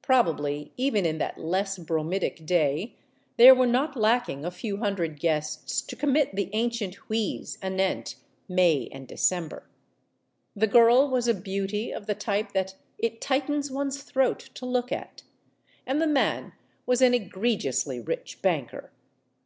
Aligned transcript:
Probably, 0.00 0.72
even 0.78 1.04
in 1.04 1.18
that 1.18 1.36
less 1.38 1.76
bromidic 1.76 2.46
day, 2.46 2.96
there 3.36 3.54
were 3.54 3.66
not 3.66 3.98
lacking 3.98 4.46
a 4.46 4.50
few 4.50 4.78
hundred 4.78 5.20
guests 5.20 5.82
to 5.82 5.94
com 5.94 6.14
mit 6.14 6.34
the 6.34 6.48
ancient 6.54 6.94
wheeze 7.10 7.58
anent 7.60 8.14
May 8.48 8.88
and 8.90 9.06
December. 9.06 9.66
The 10.56 10.68
girl 10.68 11.10
was 11.10 11.28
a 11.28 11.34
beauty 11.34 11.92
of 11.92 12.06
the 12.06 12.14
type 12.14 12.52
that 12.52 12.76
it 12.96 13.20
tightens 13.20 13.70
one's 13.70 14.00
throat 14.02 14.38
to 14.54 14.64
look 14.64 14.90
at. 14.90 15.24
And 15.84 16.00
the 16.00 16.06
man 16.06 16.54
was 16.86 17.02
an 17.02 17.12
egregiously 17.12 18.00
rich 18.00 18.40
banker. 18.40 18.90